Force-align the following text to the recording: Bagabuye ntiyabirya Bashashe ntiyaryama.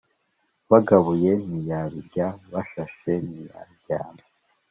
Bagabuye 0.71 1.31
ntiyabirya 1.47 2.27
Bashashe 2.51 3.13
ntiyaryama. 3.25 4.23